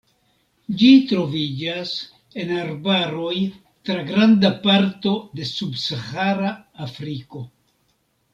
[0.77, 1.91] Ĝi troviĝas
[2.43, 3.35] en arbaroj
[3.91, 6.51] tra granda parto de subsahara
[6.89, 7.45] Afriko.